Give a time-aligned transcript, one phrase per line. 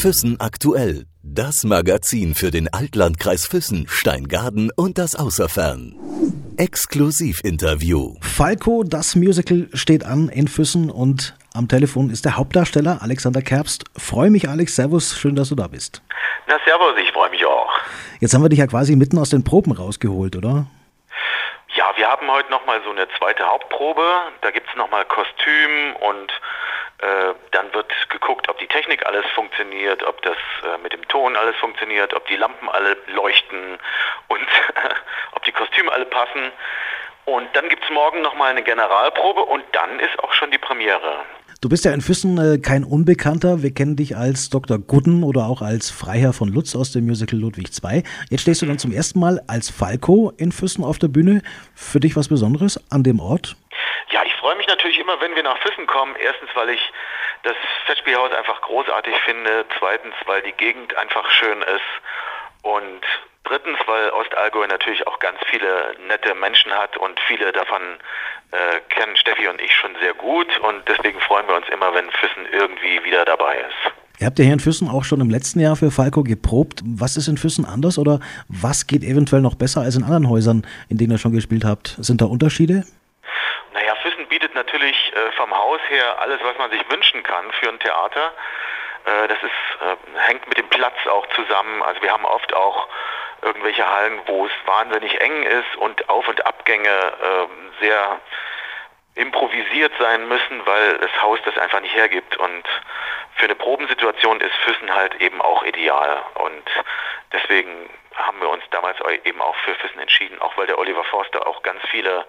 [0.00, 1.06] Füssen aktuell.
[1.24, 5.96] Das Magazin für den Altlandkreis Füssen, Steingaden und das Außerfern.
[6.56, 8.14] Exklusivinterview.
[8.20, 13.86] Falco, das Musical steht an in Füssen und am Telefon ist der Hauptdarsteller Alexander Kerbst.
[13.96, 14.76] Freue mich, Alex.
[14.76, 16.00] Servus, schön, dass du da bist.
[16.46, 17.70] Na, servus, ich freue mich auch.
[18.20, 20.66] Jetzt haben wir dich ja quasi mitten aus den Proben rausgeholt, oder?
[21.74, 24.02] Ja, wir haben heute nochmal so eine zweite Hauptprobe.
[24.42, 26.30] Da gibt es nochmal Kostüm und
[26.98, 31.36] äh, dann wird geguckt, ob die Technik alles funktioniert, ob das äh, mit dem Ton
[31.36, 33.78] alles funktioniert, ob die Lampen alle leuchten
[34.28, 34.46] und
[35.32, 36.50] ob die Kostüme alle passen.
[37.24, 41.24] Und dann gibt es morgen nochmal eine Generalprobe und dann ist auch schon die Premiere.
[41.60, 43.62] Du bist ja in Füssen äh, kein Unbekannter.
[43.62, 44.78] Wir kennen dich als Dr.
[44.78, 48.04] Gudden oder auch als Freiherr von Lutz aus dem Musical Ludwig II.
[48.30, 51.42] Jetzt stehst du dann zum ersten Mal als Falco in Füssen auf der Bühne.
[51.74, 53.56] Für dich was Besonderes an dem Ort?
[54.38, 56.14] Freue mich natürlich immer, wenn wir nach Füssen kommen.
[56.16, 56.92] Erstens, weil ich
[57.42, 57.56] das
[57.86, 59.64] Festspielhaus einfach großartig finde.
[59.78, 62.62] Zweitens, weil die Gegend einfach schön ist.
[62.62, 63.02] Und
[63.44, 67.82] drittens, weil Ostallgäu natürlich auch ganz viele nette Menschen hat und viele davon
[68.52, 70.46] äh, kennen Steffi und ich schon sehr gut.
[70.60, 73.94] Und deswegen freuen wir uns immer, wenn Füssen irgendwie wieder dabei ist.
[74.20, 76.82] Ihr habt ja hier in Füssen auch schon im letzten Jahr für Falco geprobt.
[76.84, 80.66] Was ist in Füssen anders oder was geht eventuell noch besser als in anderen Häusern,
[80.88, 81.96] in denen ihr schon gespielt habt?
[82.00, 82.84] Sind da Unterschiede?
[84.58, 88.32] Natürlich äh, vom Haus her alles, was man sich wünschen kann für ein Theater.
[89.04, 91.82] Äh, das ist, äh, hängt mit dem Platz auch zusammen.
[91.82, 92.88] Also wir haben oft auch
[93.42, 98.20] irgendwelche Hallen, wo es wahnsinnig eng ist und Auf- und Abgänge ähm, sehr
[99.14, 102.36] improvisiert sein müssen, weil das Haus das einfach nicht hergibt.
[102.36, 102.64] Und
[103.36, 106.22] für eine Probensituation ist Füssen halt eben auch ideal.
[106.34, 106.64] Und
[107.32, 111.46] deswegen haben wir uns damals eben auch für Füssen entschieden, auch weil der Oliver Forster
[111.46, 112.26] auch ganz viele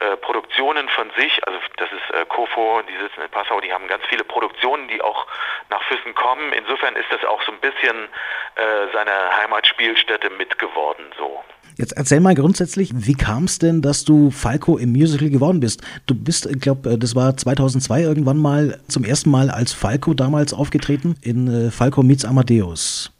[0.00, 3.86] äh, Produktionen von sich, also das ist äh, Kofo, die sitzen in Passau, die haben
[3.88, 5.26] ganz viele Produktionen, die auch
[5.70, 6.52] nach Füssen kommen.
[6.52, 8.08] Insofern ist das auch so ein bisschen
[8.56, 11.44] äh, seine Heimatspielstätte mitgeworden so.
[11.76, 15.82] Jetzt erzähl mal grundsätzlich, wie kam es denn, dass du Falco im Musical geworden bist?
[16.06, 20.14] Du bist, ich glaube, äh, das war 2002 irgendwann mal zum ersten Mal als Falco
[20.14, 23.13] damals aufgetreten in äh, Falco meets Amadeus.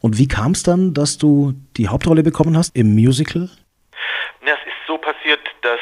[0.00, 0.08] Ja.
[0.08, 3.48] Und wie kam es dann, dass du die Hauptrolle bekommen hast im Musical?
[4.40, 5.78] Na, es ist so passiert, dass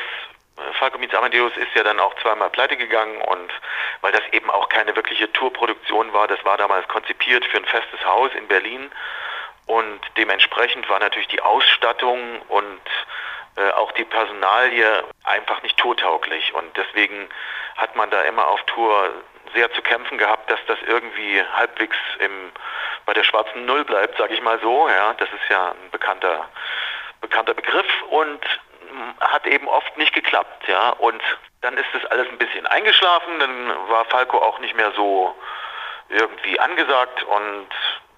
[0.56, 3.50] äh, Falco meets Amadeus ist ja dann auch zweimal pleite gegangen und
[4.00, 8.04] weil das eben auch keine wirkliche Tourproduktion war, das war damals konzipiert für ein festes
[8.04, 8.90] Haus in Berlin
[9.66, 12.80] und dementsprechend war natürlich die Ausstattung und
[13.56, 17.28] äh, auch die Personalie einfach nicht tourtauglich und deswegen
[17.76, 19.10] hat man da immer auf Tour
[19.54, 22.52] sehr zu kämpfen gehabt, dass das irgendwie halbwegs im,
[23.08, 24.86] bei der schwarzen Null bleibt, sage ich mal so.
[24.86, 26.46] Ja, das ist ja ein bekannter,
[27.22, 28.38] bekannter Begriff und
[29.20, 30.69] hat eben oft nicht geklappt.
[30.69, 31.22] Ja, und
[31.62, 33.38] dann ist das alles ein bisschen eingeschlafen.
[33.38, 35.34] Dann war Falco auch nicht mehr so
[36.10, 37.69] irgendwie angesagt und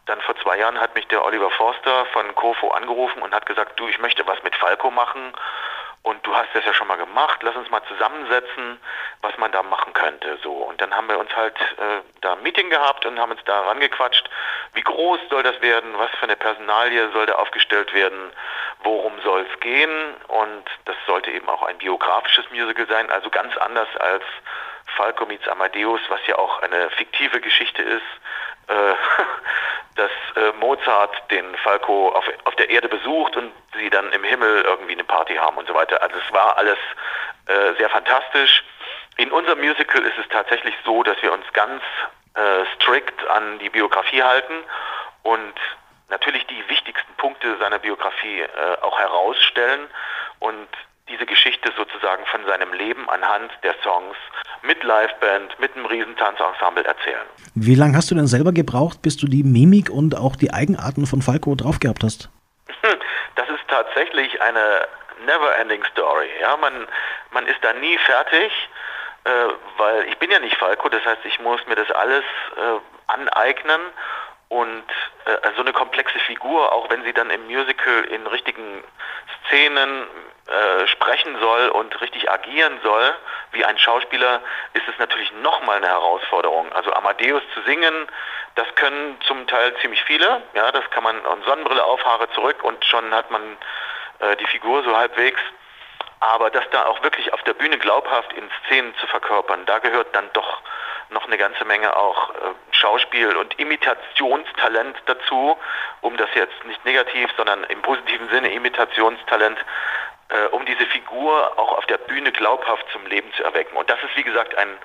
[0.07, 3.79] dann vor zwei Jahren hat mich der Oliver Forster von Kofo angerufen und hat gesagt,
[3.79, 5.33] du, ich möchte was mit Falco machen
[6.03, 8.81] und du hast das ja schon mal gemacht, lass uns mal zusammensetzen,
[9.23, 10.39] was man da machen könnte.
[10.43, 10.53] So.
[10.53, 13.61] Und dann haben wir uns halt äh, da ein Meeting gehabt und haben uns da
[13.61, 14.29] rangequatscht,
[14.75, 18.33] wie groß soll das werden, was für eine Personalie soll da aufgestellt werden,
[18.83, 20.15] worum soll es gehen.
[20.29, 24.25] Und das sollte eben auch ein biografisches Musical sein, also ganz anders als
[24.97, 28.03] Falco meets Amadeus, was ja auch eine fiktive Geschichte ist.
[28.69, 28.95] Äh,
[29.97, 34.63] dass äh, Mozart den Falco auf, auf der Erde besucht und sie dann im Himmel
[34.63, 36.01] irgendwie eine Party haben und so weiter.
[36.01, 36.79] Also es war alles
[37.47, 38.65] äh, sehr fantastisch.
[39.21, 41.83] In unserem Musical ist es tatsächlich so, dass wir uns ganz
[42.33, 44.55] äh, strikt an die Biografie halten
[45.25, 45.53] und
[46.09, 48.49] natürlich die wichtigsten Punkte seiner Biografie äh,
[48.81, 49.89] auch herausstellen
[50.39, 50.69] und
[51.11, 54.17] diese Geschichte sozusagen von seinem Leben anhand der Songs
[54.63, 57.27] mit Liveband, mit einem Riesentanzensemble erzählen.
[57.55, 61.05] Wie lange hast du denn selber gebraucht, bis du die Mimik und auch die Eigenarten
[61.05, 62.31] von Falco drauf gehabt hast?
[63.37, 64.89] Das ist tatsächlich eine
[65.25, 66.29] never-ending Story.
[66.41, 66.87] Ja, man,
[67.31, 68.51] man ist da nie fertig,
[69.77, 72.25] weil ich bin ja nicht Falco, das heißt, ich muss mir das alles
[72.57, 73.81] äh, aneignen
[74.49, 74.85] und
[75.27, 78.83] äh, so eine komplexe Figur, auch wenn sie dann im Musical in richtigen
[79.47, 80.07] Szenen
[80.47, 83.15] äh, sprechen soll und richtig agieren soll,
[83.53, 84.41] wie ein Schauspieler,
[84.73, 86.73] ist es natürlich nochmal eine Herausforderung.
[86.73, 88.09] Also Amadeus zu singen,
[88.57, 90.43] das können zum Teil ziemlich viele.
[90.55, 93.57] Ja, das kann man und Sonnenbrille auf, Haare zurück und schon hat man
[94.19, 95.41] äh, die Figur so halbwegs.
[96.21, 100.15] Aber das da auch wirklich auf der Bühne glaubhaft in Szenen zu verkörpern, da gehört
[100.15, 100.61] dann doch
[101.09, 102.35] noch eine ganze Menge auch äh,
[102.73, 105.57] Schauspiel und Imitationstalent dazu,
[106.03, 109.59] um das jetzt nicht negativ, sondern im positiven Sinne Imitationstalent,
[110.29, 113.77] äh, um diese Figur auch auf der Bühne glaubhaft zum Leben zu erwecken.
[113.77, 114.79] Und das ist, wie gesagt, ein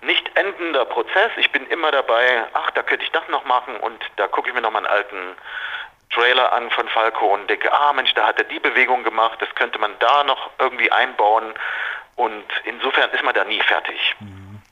[0.00, 1.30] nicht endender Prozess.
[1.36, 4.54] Ich bin immer dabei, ach, da könnte ich das noch machen und da gucke ich
[4.54, 5.36] mir nochmal einen alten
[6.16, 9.54] Trailer an von Falco und denke, ah Mensch, da hat er die Bewegung gemacht, das
[9.54, 11.52] könnte man da noch irgendwie einbauen.
[12.16, 14.16] Und insofern ist man da nie fertig.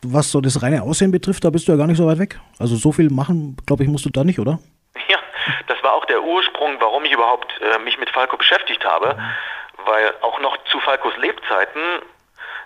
[0.02, 2.40] Was so das reine Aussehen betrifft, da bist du ja gar nicht so weit weg.
[2.58, 4.58] Also so viel machen, glaube ich, musst du da nicht, oder?
[5.08, 5.18] Ja,
[5.66, 9.14] das war auch der Ursprung, warum ich überhaupt äh, mich mit Falco beschäftigt habe.
[9.14, 9.86] Mhm.
[9.86, 11.82] Weil auch noch zu Falcos Lebzeiten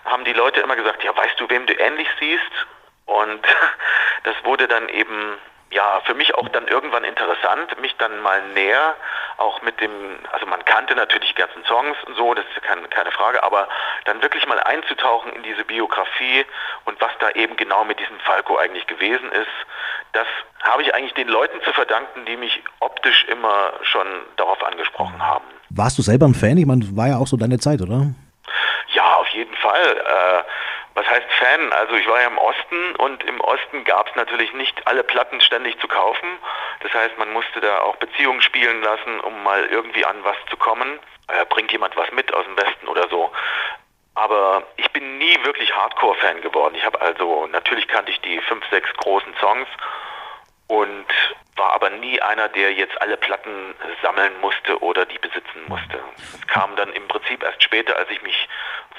[0.05, 2.67] haben die Leute immer gesagt, ja, weißt du, wem du ähnlich siehst?
[3.05, 3.41] Und
[4.23, 5.37] das wurde dann eben
[5.71, 8.95] ja, für mich auch dann irgendwann interessant, mich dann mal näher
[9.37, 9.91] auch mit dem,
[10.31, 13.67] also man kannte natürlich die ganzen Songs und so, das ist keine, keine Frage, aber
[14.05, 16.45] dann wirklich mal einzutauchen in diese Biografie
[16.85, 19.47] und was da eben genau mit diesem Falco eigentlich gewesen ist,
[20.13, 20.27] das
[20.63, 24.07] habe ich eigentlich den Leuten zu verdanken, die mich optisch immer schon
[24.37, 25.45] darauf angesprochen haben.
[25.69, 26.57] Warst du selber ein Fan?
[26.57, 28.07] Ich meine, war ja auch so deine Zeit, oder?
[28.93, 29.97] Ja, auf jeden Fall.
[29.97, 30.43] Äh,
[30.95, 31.71] was heißt Fan?
[31.73, 35.41] Also ich war ja im Osten und im Osten gab es natürlich nicht alle Platten
[35.41, 36.27] ständig zu kaufen.
[36.81, 40.57] Das heißt, man musste da auch Beziehungen spielen lassen, um mal irgendwie an was zu
[40.57, 40.99] kommen.
[41.27, 43.31] Äh, bringt jemand was mit aus dem Westen oder so.
[44.15, 46.75] Aber ich bin nie wirklich Hardcore-Fan geworden.
[46.75, 49.67] Ich habe also, natürlich kannte ich die fünf, sechs großen Songs
[50.69, 51.05] und
[51.55, 55.99] war aber nie einer, der jetzt alle Platten sammeln musste oder die besitzen musste.
[56.33, 58.47] Es kam dann im Prinzip erst später, als ich mich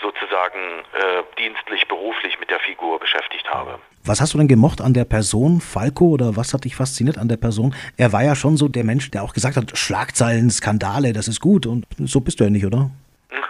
[0.03, 0.59] sozusagen
[0.93, 3.79] äh, dienstlich, beruflich mit der Figur beschäftigt habe.
[4.05, 7.29] Was hast du denn gemocht an der Person Falco oder was hat dich fasziniert an
[7.29, 7.75] der Person?
[7.97, 11.41] Er war ja schon so der Mensch, der auch gesagt hat, Schlagzeilen, Skandale, das ist
[11.41, 12.91] gut und so bist du ja nicht, oder?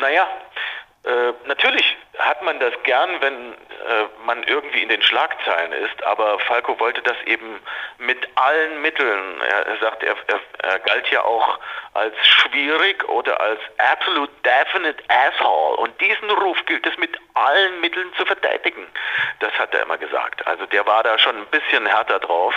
[0.00, 0.26] naja,
[1.04, 3.56] äh, natürlich hat man das gern, wenn äh,
[4.24, 7.60] man irgendwie in den Schlagzeilen ist, aber Falco wollte das eben
[7.98, 9.40] mit allen Mitteln.
[9.40, 11.58] Er, er sagt, er, er, er, galt ja auch
[11.94, 18.12] als schwierig oder als absolute definite asshole und diesen Ruf gilt es mit allen Mitteln
[18.14, 18.86] zu verteidigen.
[19.40, 20.46] Das hat er immer gesagt.
[20.46, 22.54] Also der war da schon ein bisschen härter drauf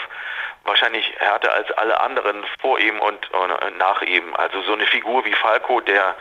[0.63, 4.33] wahrscheinlich härter als alle anderen vor ihm und, und, nach ihm.
[4.35, 6.15] Also so eine Figur wie Falco, der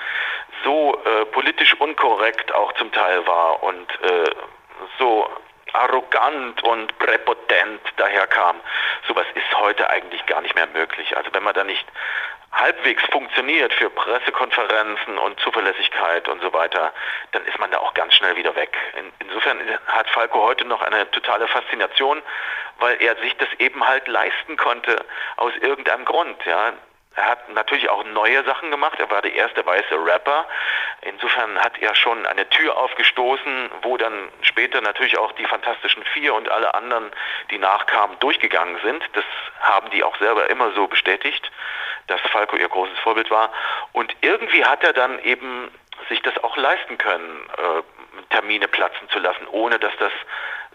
[0.64, 4.31] so äh, politisch unkorrekt auch zum Teil war und äh,
[4.99, 5.28] so
[5.72, 8.60] arrogant und präpotent daherkam.
[9.08, 11.16] Sowas ist heute eigentlich gar nicht mehr möglich.
[11.16, 11.87] Also wenn man da nicht
[12.52, 16.93] halbwegs funktioniert für Pressekonferenzen und Zuverlässigkeit und so weiter,
[17.32, 18.76] dann ist man da auch ganz schnell wieder weg.
[18.99, 22.22] In, insofern hat Falco heute noch eine totale Faszination,
[22.78, 25.02] weil er sich das eben halt leisten konnte
[25.37, 26.44] aus irgendeinem Grund.
[26.44, 26.75] Ja.
[27.14, 28.99] Er hat natürlich auch neue Sachen gemacht.
[28.99, 30.47] Er war der erste weiße Rapper.
[31.03, 36.35] Insofern hat er schon eine Tür aufgestoßen, wo dann später natürlich auch die Fantastischen Vier
[36.35, 37.11] und alle anderen,
[37.50, 39.05] die nachkamen, durchgegangen sind.
[39.12, 39.25] Das
[39.61, 41.50] haben die auch selber immer so bestätigt,
[42.06, 43.53] dass Falco ihr großes Vorbild war.
[43.93, 45.70] Und irgendwie hat er dann eben
[46.09, 47.82] sich das auch leisten können, äh,
[48.31, 50.12] Termine platzen zu lassen, ohne dass das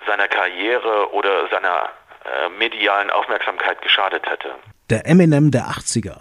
[0.06, 1.90] seiner Karriere oder seiner
[2.26, 4.56] äh, medialen Aufmerksamkeit geschadet hätte.
[4.90, 6.18] Der Eminem der 80er.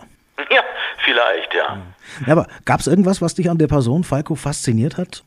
[0.50, 0.62] Ja,
[0.98, 1.78] vielleicht, ja.
[2.26, 5.22] ja aber gab es irgendwas, was dich an der Person Falco fasziniert hat?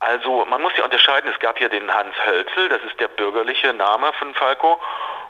[0.00, 3.72] Also man muss ja unterscheiden, es gab ja den Hans Hölzel, das ist der bürgerliche
[3.72, 4.80] Name von Falco,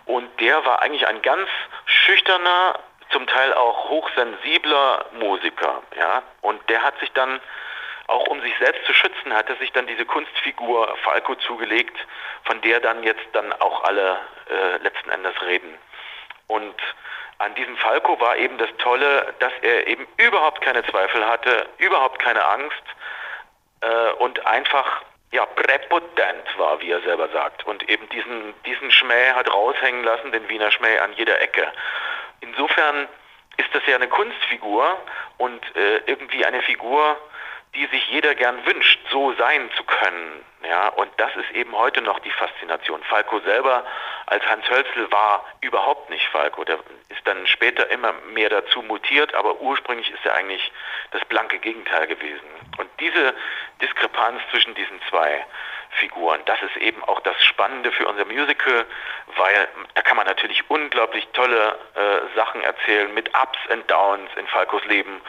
[0.04, 1.48] und der war eigentlich ein ganz
[1.86, 2.78] schüchterner,
[3.10, 6.22] zum Teil auch hochsensibler Musiker, ja.
[6.42, 7.40] Und der hat sich dann
[8.06, 11.96] auch um sich selbst zu schützen, hat er sich dann diese Kunstfigur Falco zugelegt,
[12.44, 14.18] von der dann jetzt dann auch alle
[14.50, 15.74] äh, letzten Endes reden.
[16.48, 16.74] Und
[17.38, 22.18] an diesem Falco war eben das Tolle, dass er eben überhaupt keine Zweifel hatte, überhaupt
[22.18, 22.82] keine Angst
[23.80, 27.66] äh, und einfach ja, präpotent war, wie er selber sagt.
[27.66, 31.70] Und eben diesen, diesen Schmäh hat raushängen lassen, den Wiener Schmäh an jeder Ecke.
[32.40, 33.08] Insofern
[33.56, 34.98] ist das ja eine Kunstfigur
[35.36, 37.16] und äh, irgendwie eine Figur,
[37.74, 40.44] die sich jeder gern wünscht, so sein zu können.
[40.64, 43.02] Ja, und das ist eben heute noch die Faszination.
[43.04, 43.84] Falco selber
[44.26, 46.64] als Hans Hölzel war überhaupt nicht Falco.
[46.64, 46.78] Der
[47.10, 50.72] ist dann später immer mehr dazu mutiert, aber ursprünglich ist er eigentlich
[51.12, 52.46] das blanke Gegenteil gewesen.
[52.78, 53.34] Und diese
[53.80, 55.44] Diskrepanz zwischen diesen zwei
[55.90, 58.84] Figuren, das ist eben auch das Spannende für unser Musical,
[59.36, 64.46] weil da kann man natürlich unglaublich tolle äh, Sachen erzählen mit Ups und Downs in
[64.48, 65.20] Falcos Leben.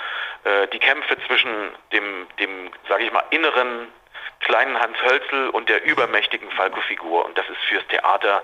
[0.43, 3.91] Äh, die Kämpfe zwischen dem, dem sage ich mal, inneren
[4.39, 7.25] kleinen Hans Hölzel und der übermächtigen Falco-Figur.
[7.25, 8.43] Und das ist fürs Theater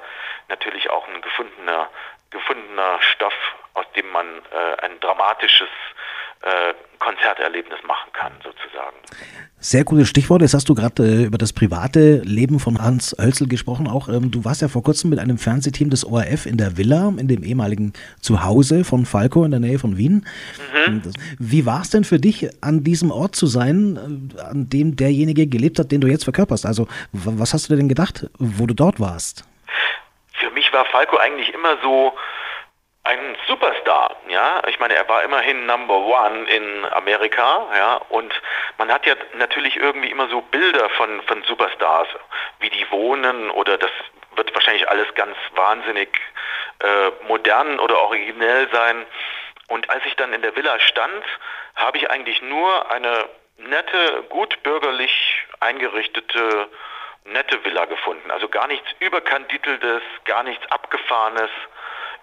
[0.50, 1.90] natürlich auch ein gefundener,
[2.32, 3.34] gefundener Stoff,
[3.76, 5.70] aus dem man äh, ein dramatisches
[6.46, 8.96] äh, Konzerterlebnis machen kann, sozusagen.
[9.60, 10.42] Sehr gutes Stichwort.
[10.42, 13.88] Jetzt hast du gerade äh, über das private Leben von Hans Hölzel gesprochen.
[13.88, 17.12] Auch ähm, du warst ja vor kurzem mit einem Fernsehteam des ORF in der Villa,
[17.18, 20.26] in dem ehemaligen Zuhause von Falco in der Nähe von Wien.
[20.88, 21.02] Mhm.
[21.40, 25.48] Wie war es denn für dich, an diesem Ort zu sein, äh, an dem derjenige
[25.48, 26.66] gelebt hat, den du jetzt verkörperst?
[26.66, 29.46] Also was hast du dir denn gedacht, wo du dort warst?
[30.34, 32.14] Für mich war Falco eigentlich immer so
[33.06, 34.62] ein Superstar, ja.
[34.68, 37.96] Ich meine, er war immerhin Number One in Amerika, ja.
[38.10, 38.34] Und
[38.78, 42.08] man hat ja natürlich irgendwie immer so Bilder von, von Superstars,
[42.60, 43.92] wie die wohnen oder das
[44.36, 46.10] wird wahrscheinlich alles ganz wahnsinnig
[46.80, 49.06] äh, modern oder originell sein.
[49.68, 51.24] Und als ich dann in der Villa stand,
[51.76, 56.70] habe ich eigentlich nur eine nette, gut bürgerlich eingerichtete,
[57.26, 58.30] nette Villa gefunden.
[58.32, 61.50] Also gar nichts überkandideltes, gar nichts abgefahrenes.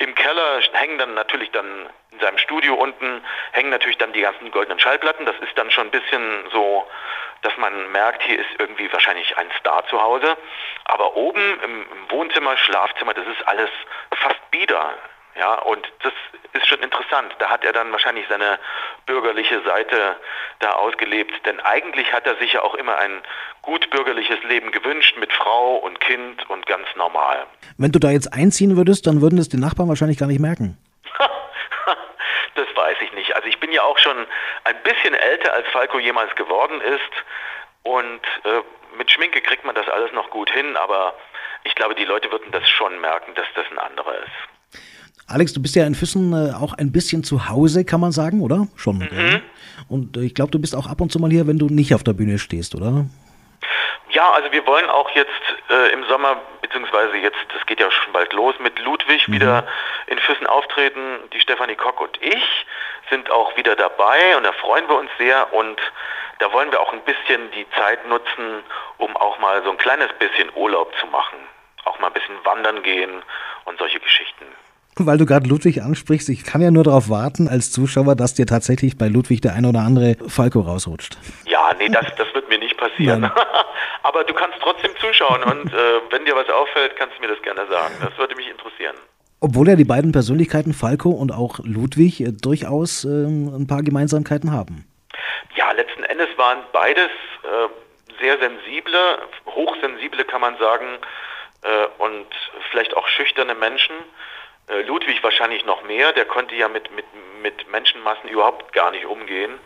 [0.02, 4.50] Im Keller hängen dann natürlich dann in seinem Studio unten hängen natürlich dann die ganzen
[4.50, 5.26] goldenen Schallplatten.
[5.26, 6.84] Das ist dann schon ein bisschen so,
[7.42, 10.36] dass man merkt, hier ist irgendwie wahrscheinlich ein Star zu Hause.
[10.86, 13.70] Aber oben im, Wohnzimmer, Schlafzimmer, das ist alles
[14.16, 14.98] fast bieder.
[15.36, 16.12] Ja, und das
[16.52, 17.36] ist schon interessant.
[17.38, 18.58] Da hat er dann wahrscheinlich seine
[19.06, 20.16] bürgerliche Seite
[20.60, 21.32] da ausgelebt.
[21.46, 23.22] Denn eigentlich hat er sich ja auch immer ein
[23.62, 27.46] gut bürgerliches Leben gewünscht mit Frau und Kind und ganz normal.
[27.78, 30.76] Wenn du da jetzt einziehen würdest, dann würden es die Nachbarn wahrscheinlich gar nicht merken.
[32.54, 33.34] das weiß ich nicht.
[33.36, 34.26] Also ich bin ja auch schon
[34.64, 37.24] ein bisschen älter, als Falco jemals geworden ist.
[37.84, 38.62] Und äh,
[38.96, 41.14] mit Schminke kriegt man das alles noch gut hin, aber
[41.64, 44.51] ich glaube, die Leute würden das schon merken, dass das ein anderer ist.
[45.26, 48.40] Alex, du bist ja in Füssen äh, auch ein bisschen zu Hause, kann man sagen,
[48.42, 48.66] oder?
[48.76, 48.98] Schon.
[48.98, 49.08] Mhm.
[49.12, 49.40] Ja.
[49.88, 51.94] Und äh, ich glaube, du bist auch ab und zu mal hier, wenn du nicht
[51.94, 53.06] auf der Bühne stehst, oder?
[54.10, 55.30] Ja, also wir wollen auch jetzt
[55.70, 59.32] äh, im Sommer, beziehungsweise jetzt, das geht ja schon bald los, mit Ludwig mhm.
[59.32, 59.66] wieder
[60.06, 61.00] in Füssen auftreten.
[61.32, 62.66] Die Stefanie Kock und ich
[63.08, 65.80] sind auch wieder dabei und da freuen wir uns sehr und
[66.40, 68.62] da wollen wir auch ein bisschen die Zeit nutzen,
[68.98, 71.38] um auch mal so ein kleines bisschen Urlaub zu machen.
[71.84, 73.22] Auch mal ein bisschen wandern gehen
[73.64, 74.46] und solche Geschichten.
[74.98, 78.46] Weil du gerade Ludwig ansprichst, ich kann ja nur darauf warten als Zuschauer, dass dir
[78.46, 81.16] tatsächlich bei Ludwig der ein oder andere Falco rausrutscht.
[81.46, 83.24] Ja, nee, das, das wird mir nicht passieren.
[84.02, 85.76] Aber du kannst trotzdem zuschauen und äh,
[86.10, 87.94] wenn dir was auffällt, kannst du mir das gerne sagen.
[88.02, 88.96] Das würde mich interessieren.
[89.40, 94.52] Obwohl ja die beiden Persönlichkeiten Falco und auch Ludwig äh, durchaus äh, ein paar Gemeinsamkeiten
[94.52, 94.86] haben.
[95.56, 97.10] Ja, letzten Endes waren beides
[97.42, 100.86] äh, sehr sensible, hochsensible kann man sagen,
[101.62, 102.26] äh, und
[102.70, 103.94] vielleicht auch schüchterne Menschen
[104.68, 107.04] Ludwig wahrscheinlich noch mehr, der konnte ja mit, mit,
[107.42, 109.58] mit Menschenmassen überhaupt gar nicht umgehen.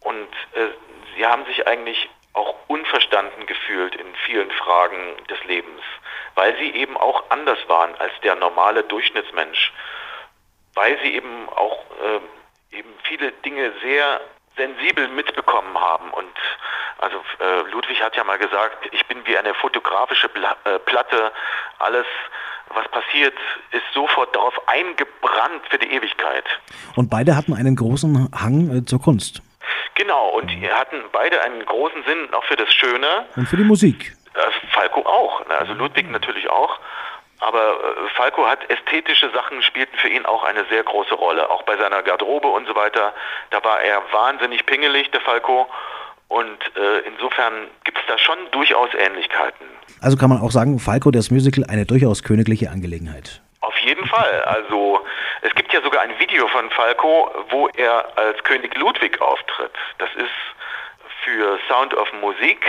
[0.00, 0.68] Und äh,
[1.16, 5.82] sie haben sich eigentlich auch unverstanden gefühlt in vielen Fragen des Lebens,
[6.34, 9.72] weil sie eben auch anders waren als der normale Durchschnittsmensch,
[10.74, 14.20] weil sie eben auch äh, eben viele Dinge sehr
[14.56, 16.10] sensibel mitbekommen haben.
[16.12, 16.36] Und
[16.98, 20.30] also äh, Ludwig hat ja mal gesagt, ich bin wie eine fotografische
[20.64, 21.32] äh, Platte,
[21.78, 22.06] alles
[22.74, 23.34] was passiert,
[23.72, 26.44] ist sofort darauf eingebrannt für die Ewigkeit.
[26.96, 29.42] Und beide hatten einen großen Hang äh, zur Kunst.
[29.94, 33.26] Genau, und die hatten beide einen großen Sinn auch für das Schöne.
[33.36, 34.16] Und für die Musik.
[34.34, 35.58] Also Falco auch, ne?
[35.58, 36.78] also Ludwig natürlich auch.
[37.40, 41.50] Aber äh, Falco hat ästhetische Sachen, spielten für ihn auch eine sehr große Rolle.
[41.50, 43.14] Auch bei seiner Garderobe und so weiter.
[43.50, 45.68] Da war er wahnsinnig pingelig, der Falco.
[46.30, 49.66] Und äh, insofern gibt es da schon durchaus Ähnlichkeiten.
[50.00, 53.42] Also kann man auch sagen, Falco, das Musical, eine durchaus königliche Angelegenheit.
[53.62, 54.42] Auf jeden Fall.
[54.42, 55.04] Also
[55.42, 59.72] es gibt ja sogar ein Video von Falco, wo er als König Ludwig auftritt.
[59.98, 60.30] Das ist
[61.24, 62.64] für Sound of Musik.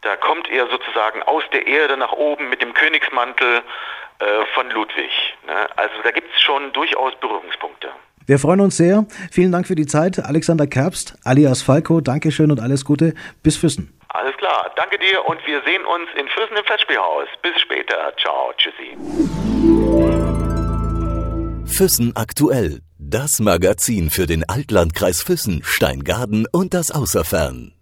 [0.00, 3.62] Da kommt er sozusagen aus der Erde nach oben mit dem Königsmantel
[4.18, 4.24] äh,
[4.54, 5.10] von Ludwig.
[5.46, 5.68] Ne?
[5.76, 7.90] Also da gibt es schon durchaus Berührungspunkte.
[8.28, 9.06] Wir freuen uns sehr.
[9.30, 10.22] Vielen Dank für die Zeit.
[10.22, 13.14] Alexander Kerbst, alias Falco, Dankeschön und alles Gute.
[13.42, 13.98] Bis Füssen.
[14.08, 14.70] Alles klar.
[14.76, 17.26] Danke dir und wir sehen uns in Füssen im Festspielhaus.
[17.42, 18.12] Bis später.
[18.20, 18.52] Ciao.
[18.58, 18.98] Tschüssi.
[21.64, 22.80] Füssen aktuell.
[22.98, 27.77] Das Magazin für den Altlandkreis Füssen, Steingaden und das Außerfern.